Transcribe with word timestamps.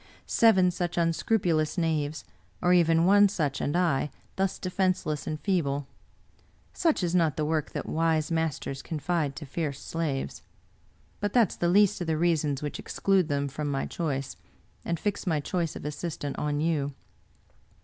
Seven 0.25 0.71
such 0.71 0.97
unscrupulous 0.97 1.77
knaves, 1.77 2.25
or 2.59 2.73
even 2.73 3.05
one 3.05 3.29
such, 3.29 3.61
and 3.61 3.77
I, 3.77 4.09
thus 4.35 4.57
defenseless 4.57 5.27
and 5.27 5.39
feeble! 5.39 5.85
Such 6.73 7.03
is 7.03 7.13
not 7.13 7.37
the 7.37 7.45
work 7.45 7.69
that 7.73 7.85
wise 7.87 8.31
masters 8.31 8.81
confide 8.81 9.35
to 9.35 9.45
fierce 9.45 9.79
slaves. 9.79 10.41
But 11.19 11.33
that 11.33 11.51
is 11.51 11.57
the 11.57 11.67
least 11.69 12.01
of 12.01 12.07
the 12.07 12.17
reasons 12.17 12.63
which 12.63 12.79
exclude 12.79 13.27
them 13.27 13.47
from 13.47 13.69
my 13.69 13.85
choice, 13.85 14.37
and 14.83 14.99
fix 14.99 15.27
my 15.27 15.39
choice 15.39 15.75
of 15.75 15.85
assistant 15.85 16.35
on 16.39 16.61
you. 16.61 16.93